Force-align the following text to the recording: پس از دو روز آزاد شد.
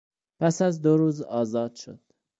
پس 0.39 0.61
از 0.61 0.81
دو 0.81 0.97
روز 0.97 1.21
آزاد 1.21 1.75
شد. 1.75 1.99